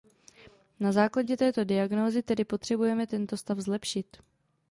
Na 0.79 0.91
základě 0.91 1.37
této 1.37 1.63
diagnózy 1.63 2.23
tedy 2.23 2.45
potřebujeme 2.45 3.07
tento 3.07 3.37
stav 3.37 3.57
zlepšit. 3.59 4.17